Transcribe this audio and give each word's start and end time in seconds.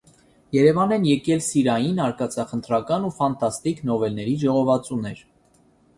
Երևան 0.55 0.93
են 0.95 1.03
եկել 1.09 1.43
սիրային, 1.47 2.01
արկածախնդրական 2.07 3.07
ու 3.11 3.15
ֆանտաստիկ 3.19 3.87
նովելների 3.91 4.37
ժողովածուներ։ 4.45 5.21